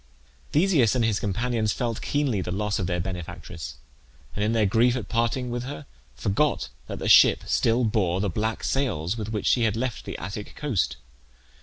Theseus 0.51 0.95
and 0.95 1.05
his 1.05 1.19
companions 1.19 1.73
felt 1.73 2.01
keenly 2.01 2.41
the 2.41 2.51
loss 2.51 2.79
of 2.79 2.87
their 2.87 2.99
benefactress, 2.99 3.75
and 4.35 4.43
in 4.43 4.51
their 4.53 4.65
grief 4.65 4.95
at 4.95 5.09
parting 5.09 5.51
with 5.51 5.61
her, 5.65 5.85
forgot 6.15 6.69
that 6.87 6.97
the 6.97 7.07
ship 7.07 7.43
still 7.45 7.83
bore 7.83 8.19
the 8.19 8.27
black 8.27 8.63
sails 8.63 9.15
with 9.15 9.29
which 9.29 9.45
she 9.45 9.61
had 9.61 9.77
left 9.77 10.05
the 10.05 10.17
Attic 10.17 10.55
coast. 10.55 10.95